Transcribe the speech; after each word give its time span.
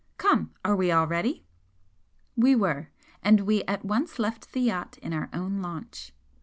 Come, 0.17 0.55
are 0.65 0.75
we 0.75 0.89
all 0.91 1.05
ready?" 1.05 1.45
We 2.35 2.55
were 2.55 2.89
and 3.21 3.41
we 3.41 3.61
at 3.65 3.85
once 3.85 4.17
left 4.17 4.51
the 4.51 4.61
yacht 4.61 4.97
in 4.99 5.13
our 5.13 5.29
own 5.31 5.61
launch. 5.61 6.11